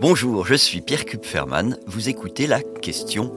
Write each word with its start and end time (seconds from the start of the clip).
Bonjour, 0.00 0.46
je 0.46 0.54
suis 0.54 0.80
Pierre 0.80 1.04
Kupferman. 1.04 1.76
Vous 1.86 2.08
écoutez 2.08 2.46
la 2.46 2.62
question. 2.62 3.34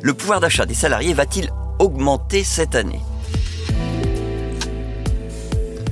Le 0.00 0.14
pouvoir 0.14 0.40
d'achat 0.40 0.64
des 0.64 0.72
salariés 0.72 1.12
va-t-il 1.12 1.50
augmenter 1.78 2.42
cette 2.44 2.74
année? 2.74 3.00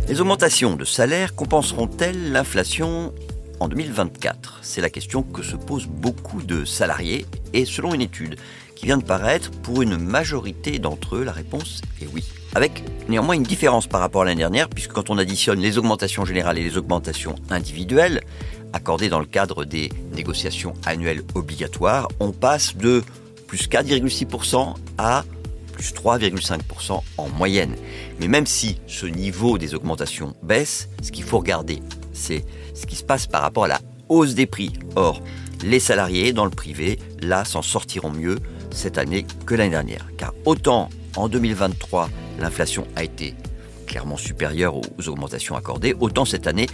Les 0.08 0.18
augmentations 0.22 0.76
de 0.76 0.86
salaire 0.86 1.34
compenseront-elles 1.34 2.32
l'inflation 2.32 3.12
en 3.60 3.68
2024 3.68 4.60
C'est 4.62 4.80
la 4.80 4.88
question 4.88 5.22
que 5.22 5.42
se 5.42 5.56
posent 5.56 5.88
beaucoup 5.88 6.40
de 6.40 6.64
salariés 6.64 7.26
et 7.52 7.66
selon 7.66 7.92
une 7.92 8.00
étude 8.00 8.36
qui 8.74 8.86
vient 8.86 8.96
de 8.96 9.04
paraître, 9.04 9.50
pour 9.50 9.82
une 9.82 9.98
majorité 9.98 10.78
d'entre 10.78 11.16
eux, 11.16 11.24
la 11.24 11.32
réponse 11.32 11.82
est 12.00 12.06
oui. 12.14 12.24
Avec 12.56 12.84
néanmoins 13.10 13.34
une 13.34 13.42
différence 13.42 13.86
par 13.86 14.00
rapport 14.00 14.22
à 14.22 14.24
l'année 14.24 14.38
dernière, 14.38 14.70
puisque 14.70 14.92
quand 14.92 15.10
on 15.10 15.18
additionne 15.18 15.60
les 15.60 15.76
augmentations 15.76 16.24
générales 16.24 16.56
et 16.56 16.62
les 16.62 16.78
augmentations 16.78 17.34
individuelles, 17.50 18.22
accordées 18.72 19.10
dans 19.10 19.20
le 19.20 19.26
cadre 19.26 19.66
des 19.66 19.90
négociations 20.14 20.72
annuelles 20.86 21.20
obligatoires, 21.34 22.08
on 22.18 22.32
passe 22.32 22.74
de 22.74 23.04
plus 23.46 23.68
4,6% 23.68 24.74
à 24.96 25.26
plus 25.74 25.92
3,5% 25.92 27.02
en 27.18 27.28
moyenne. 27.28 27.76
Mais 28.20 28.26
même 28.26 28.46
si 28.46 28.80
ce 28.86 29.04
niveau 29.04 29.58
des 29.58 29.74
augmentations 29.74 30.34
baisse, 30.42 30.88
ce 31.02 31.12
qu'il 31.12 31.24
faut 31.24 31.40
regarder, 31.40 31.82
c'est 32.14 32.42
ce 32.72 32.86
qui 32.86 32.96
se 32.96 33.04
passe 33.04 33.26
par 33.26 33.42
rapport 33.42 33.64
à 33.64 33.68
la 33.68 33.80
hausse 34.08 34.34
des 34.34 34.46
prix. 34.46 34.72
Or, 34.94 35.20
les 35.62 35.78
salariés 35.78 36.32
dans 36.32 36.46
le 36.46 36.50
privé, 36.50 36.98
là, 37.20 37.44
s'en 37.44 37.60
sortiront 37.60 38.12
mieux 38.12 38.38
cette 38.70 38.96
année 38.96 39.26
que 39.44 39.54
l'année 39.54 39.68
dernière. 39.72 40.06
Car 40.16 40.32
autant 40.46 40.88
en 41.16 41.28
2023, 41.28 42.08
l'inflation 42.38 42.86
a 42.96 43.04
été 43.04 43.34
clairement 43.86 44.16
supérieure 44.16 44.76
aux 44.76 45.08
augmentations 45.08 45.56
accordées, 45.56 45.94
autant 45.98 46.24
cette 46.24 46.46
année, 46.46 46.66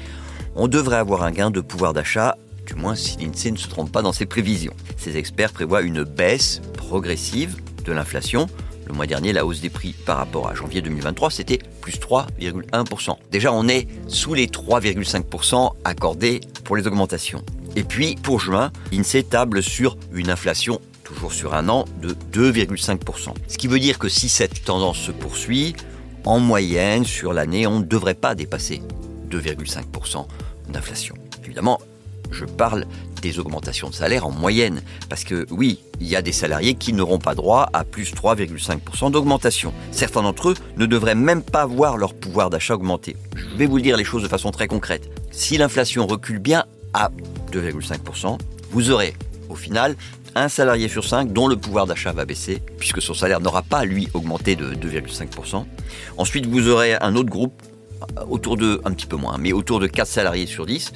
on 0.55 0.69
devrait 0.69 0.97
avoir 0.97 1.23
un 1.23 1.31
gain 1.31 1.51
de 1.51 1.61
pouvoir 1.61 1.93
d'achat, 1.93 2.37
du 2.67 2.75
moins 2.75 2.95
si 2.95 3.17
l'INSEE 3.19 3.53
ne 3.53 3.57
se 3.57 3.69
trompe 3.69 3.93
pas 3.93 4.03
dans 4.03 4.13
ses 4.13 4.27
prévisions. 4.27 4.75
Ces 4.97 5.17
experts 5.17 5.53
prévoient 5.53 5.83
une 5.83 6.05
baisse 6.05 6.61
progressive 6.77 7.57
de 7.85 7.93
l'inflation. 7.93 8.47
Le 8.87 8.95
mois 8.95 9.07
dernier, 9.07 9.33
la 9.33 9.47
hausse 9.47 9.61
des 9.61 9.71
prix 9.71 9.93
par 9.93 10.19
rapport 10.19 10.49
à 10.49 10.55
janvier 10.55 10.83
2023, 10.83 11.31
c'était 11.31 11.59
plus 11.81 11.99
3,1%. 11.99 13.17
Déjà, 13.31 13.53
on 13.53 13.69
est 13.69 13.87
sous 14.09 14.35
les 14.35 14.47
3,5% 14.47 15.73
accordés 15.85 16.41
pour 16.65 16.77
les 16.77 16.87
augmentations. 16.87 17.43
Et 17.77 17.85
puis, 17.85 18.17
pour 18.23 18.41
juin, 18.41 18.71
l'INSEE 18.93 19.23
table 19.23 19.63
sur 19.63 19.97
une 20.13 20.31
inflation 20.31 20.81
sur 21.31 21.55
un 21.55 21.69
an, 21.69 21.85
de 22.01 22.15
2,5%. 22.33 23.35
Ce 23.49 23.59
qui 23.59 23.69
veut 23.69 23.79
dire 23.79 23.99
que 23.99 24.09
si 24.09 24.29
cette 24.29 24.65
tendance 24.65 24.99
se 24.99 25.13
poursuit, 25.13 25.75
en 26.25 26.39
moyenne, 26.39 27.05
sur 27.05 27.33
l'année, 27.33 27.67
on 27.67 27.81
ne 27.81 27.85
devrait 27.85 28.15
pas 28.15 28.35
dépasser 28.35 28.83
2,5% 29.31 30.27
d'inflation. 30.69 31.15
Évidemment, 31.45 31.81
je 32.31 32.45
parle 32.45 32.87
des 33.21 33.39
augmentations 33.39 33.91
de 33.91 33.95
salaire 33.95 34.27
en 34.27 34.31
moyenne, 34.31 34.83
parce 35.09 35.25
que 35.25 35.47
oui, 35.51 35.81
il 36.01 36.09
y 36.09 36.17
a 36.17 36.23
des 36.23 36.33
salariés 36.33 36.75
qui 36.75 36.93
n'auront 36.93 37.19
pas 37.19 37.35
droit 37.35 37.69
à 37.73 37.85
plus 37.85 38.15
3,5% 38.15 39.13
d'augmentation. 39.13 39.73
Certains 39.93 40.23
d'entre 40.23 40.51
eux 40.51 40.55
ne 40.77 40.87
devraient 40.87 41.15
même 41.15 41.43
pas 41.43 41.67
voir 41.67 41.97
leur 41.97 42.15
pouvoir 42.15 42.51
d'achat 42.51 42.75
augmenter. 42.75 43.17
Je 43.37 43.47
vais 43.57 43.67
vous 43.67 43.81
dire 43.81 43.97
les 43.97 44.05
choses 44.05 44.23
de 44.23 44.29
façon 44.29 44.51
très 44.51 44.67
concrète. 44.67 45.09
Si 45.31 45.57
l'inflation 45.57 46.07
recule 46.07 46.41
bien 46.41 46.65
à 46.95 47.11
2,5%, 47.53 48.39
vous 48.71 48.91
aurez 48.91 49.15
au 49.53 49.55
final 49.55 49.97
un 50.35 50.49
salarié 50.49 50.89
sur 50.89 51.05
cinq 51.05 51.33
dont 51.33 51.47
le 51.47 51.57
pouvoir 51.57 51.87
d'achat 51.87 52.13
va 52.13 52.25
baisser, 52.25 52.63
puisque 52.79 53.03
son 53.03 53.15
salaire 53.15 53.41
n'aura 53.41 53.63
pas, 53.63 53.85
lui, 53.85 54.09
augmenté 54.15 54.57
de 54.57 54.75
2,5%. 54.75 55.65
Ensuite, 56.17 56.47
vous 56.47 56.69
aurez 56.69 56.95
un 56.95 57.15
autre 57.17 57.29
groupe, 57.29 57.63
autour 58.29 58.57
de, 58.57 58.81
un 58.85 58.93
petit 58.93 59.07
peu 59.07 59.17
moins, 59.17 59.37
mais 59.39 59.53
autour 59.53 59.79
de 59.79 59.87
4 59.87 60.09
salariés 60.09 60.47
sur 60.47 60.67
10, 60.67 60.93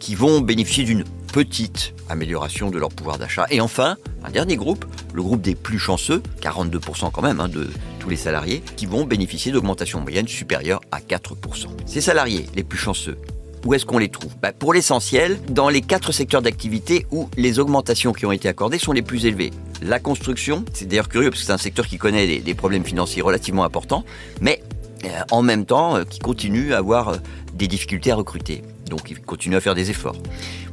qui 0.00 0.14
vont 0.14 0.40
bénéficier 0.40 0.84
d'une 0.84 1.04
petite 1.32 1.94
amélioration 2.08 2.70
de 2.70 2.78
leur 2.78 2.88
pouvoir 2.88 3.18
d'achat. 3.18 3.46
Et 3.50 3.60
enfin, 3.60 3.96
un 4.24 4.30
dernier 4.30 4.56
groupe, 4.56 4.84
le 5.14 5.22
groupe 5.22 5.40
des 5.40 5.54
plus 5.54 5.78
chanceux, 5.78 6.22
42% 6.40 7.12
quand 7.12 7.22
même 7.22 7.40
hein, 7.40 7.48
de 7.48 7.68
tous 8.00 8.08
les 8.08 8.16
salariés, 8.16 8.62
qui 8.76 8.86
vont 8.86 9.04
bénéficier 9.04 9.52
d'augmentations 9.52 10.00
moyennes 10.00 10.26
supérieures 10.26 10.80
à 10.90 11.00
4%. 11.00 11.66
Ces 11.86 12.00
salariés 12.00 12.46
les 12.54 12.64
plus 12.64 12.78
chanceux, 12.78 13.18
où 13.64 13.74
est-ce 13.74 13.84
qu'on 13.84 13.98
les 13.98 14.08
trouve 14.08 14.34
bah, 14.40 14.52
Pour 14.52 14.72
l'essentiel, 14.72 15.38
dans 15.48 15.68
les 15.68 15.80
quatre 15.80 16.12
secteurs 16.12 16.42
d'activité 16.42 17.06
où 17.10 17.28
les 17.36 17.58
augmentations 17.58 18.12
qui 18.12 18.26
ont 18.26 18.32
été 18.32 18.48
accordées 18.48 18.78
sont 18.78 18.92
les 18.92 19.02
plus 19.02 19.26
élevées. 19.26 19.50
La 19.82 19.98
construction, 19.98 20.64
c'est 20.72 20.86
d'ailleurs 20.86 21.08
curieux 21.08 21.30
parce 21.30 21.40
que 21.40 21.46
c'est 21.46 21.52
un 21.52 21.58
secteur 21.58 21.86
qui 21.86 21.98
connaît 21.98 22.40
des, 22.40 22.54
problèmes 22.54 22.84
financiers 22.84 23.22
relativement 23.22 23.64
importants, 23.64 24.04
mais 24.40 24.62
euh, 25.04 25.08
en 25.30 25.42
même 25.42 25.64
temps 25.64 25.96
euh, 25.96 26.04
qui 26.04 26.18
continue 26.18 26.74
à 26.74 26.78
avoir 26.78 27.08
euh, 27.08 27.16
des 27.54 27.68
difficultés 27.68 28.10
à 28.10 28.16
recruter. 28.16 28.62
Donc 28.88 29.10
il 29.10 29.20
continue 29.20 29.56
à 29.56 29.60
faire 29.60 29.74
des 29.74 29.90
efforts. 29.90 30.16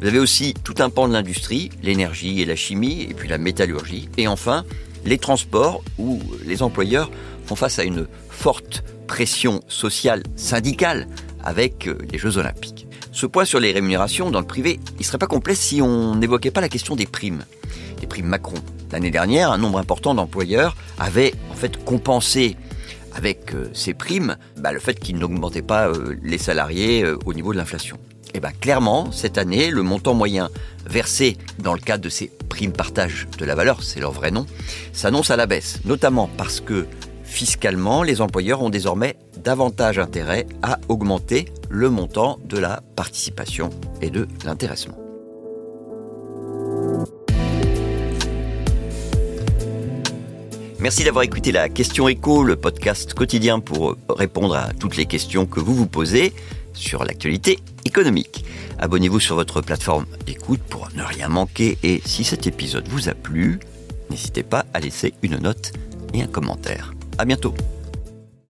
Vous 0.02 0.08
avez 0.08 0.20
aussi 0.20 0.54
tout 0.64 0.76
un 0.80 0.90
pan 0.90 1.08
de 1.08 1.14
l'industrie, 1.14 1.70
l'énergie 1.84 2.42
et 2.42 2.46
la 2.46 2.56
chimie, 2.56 3.08
et 3.10 3.14
puis 3.14 3.30
la 3.30 3.38
métallurgie. 3.38 4.10
Et 4.18 4.28
enfin, 4.28 4.66
les 5.06 5.18
transports, 5.18 5.84
où 5.98 6.20
les 6.46 6.64
employeurs 6.64 7.10
font 7.46 7.56
face 7.56 7.80
à 7.80 7.84
une 7.84 8.08
forte 8.30 8.84
pression 9.08 9.62
sociale 9.68 10.24
syndicale 10.36 11.08
avec 11.44 11.90
les 12.12 12.18
Jeux 12.18 12.38
Olympiques. 12.38 12.77
Ce 13.18 13.26
point 13.26 13.46
sur 13.46 13.60
les 13.60 13.72
rémunérations 13.72 14.30
dans 14.30 14.42
le 14.42 14.46
privé, 14.46 14.80
il 14.92 15.00
ne 15.00 15.04
serait 15.04 15.18
pas 15.18 15.26
complet 15.26 15.56
si 15.56 15.82
on 15.82 16.14
n'évoquait 16.14 16.52
pas 16.52 16.62
la 16.62 16.70
question 16.70 16.96
des 16.96 17.08
primes. 17.08 17.46
Les 18.00 18.06
primes 18.06 18.28
Macron. 18.28 18.60
L'année 18.92 19.10
dernière, 19.10 19.52
un 19.52 19.58
nombre 19.58 19.80
important 19.80 20.14
d'employeurs 20.14 20.76
avaient 21.00 21.34
en 21.52 21.56
fait 21.56 21.84
compensé 21.84 22.58
avec 23.16 23.56
euh, 23.56 23.72
ces 23.74 23.96
primes 23.96 24.38
bah, 24.58 24.72
le 24.72 24.80
fait 24.80 25.00
qu'ils 25.00 25.18
n'augmentaient 25.18 25.64
pas 25.64 25.88
euh, 25.88 26.16
les 26.22 26.38
salariés 26.38 27.08
au 27.26 27.34
niveau 27.34 27.54
de 27.54 27.58
l'inflation. 27.58 27.98
Et 28.36 28.40
bien 28.40 28.52
clairement, 28.52 29.12
cette 29.12 29.40
année, 29.40 29.72
le 29.72 29.82
montant 29.82 30.14
moyen 30.14 30.50
versé 30.86 31.38
dans 31.58 31.74
le 31.74 31.80
cadre 31.80 32.04
de 32.04 32.10
ces 32.10 32.30
primes 32.50 32.72
partage 32.72 33.28
de 33.40 33.46
la 33.46 33.56
valeur, 33.56 33.82
c'est 33.82 34.00
leur 34.00 34.12
vrai 34.12 34.30
nom, 34.30 34.46
s'annonce 34.94 35.32
à 35.32 35.38
la 35.38 35.48
baisse, 35.48 35.80
notamment 35.86 36.30
parce 36.38 36.62
que 36.62 36.86
Fiscalement, 37.28 38.02
les 38.02 38.22
employeurs 38.22 38.64
ont 38.64 38.70
désormais 38.70 39.18
davantage 39.44 40.00
intérêt 40.00 40.48
à 40.64 40.80
augmenter 40.88 41.46
le 41.70 41.90
montant 41.90 42.40
de 42.46 42.58
la 42.58 42.82
participation 42.96 43.70
et 44.02 44.10
de 44.10 44.28
l'intéressement. 44.44 44.98
Merci 50.80 51.04
d'avoir 51.04 51.24
écouté 51.24 51.52
la 51.52 51.70
question 51.70 52.08
écho, 52.08 52.44
le 52.44 52.56
podcast 52.56 53.14
quotidien 53.14 53.60
pour 53.60 53.98
répondre 54.10 54.56
à 54.56 54.74
toutes 54.74 54.96
les 54.96 55.06
questions 55.06 55.46
que 55.46 55.60
vous 55.60 55.76
vous 55.76 55.88
posez 55.88 56.34
sur 56.74 57.04
l'actualité 57.04 57.60
économique. 57.86 58.46
Abonnez-vous 58.80 59.20
sur 59.20 59.36
votre 59.36 59.62
plateforme 59.62 60.06
d'écoute 60.26 60.62
pour 60.70 60.88
ne 60.96 61.04
rien 61.04 61.28
manquer 61.28 61.78
et 61.84 62.02
si 62.06 62.24
cet 62.24 62.48
épisode 62.48 62.88
vous 62.88 63.10
a 63.10 63.14
plu, 63.14 63.60
n'hésitez 64.10 64.44
pas 64.44 64.66
à 64.74 64.80
laisser 64.80 65.14
une 65.24 65.38
note 65.38 65.74
et 66.14 66.22
un 66.22 66.28
commentaire. 66.28 66.94
À 67.18 67.26
bientôt. 67.26 67.54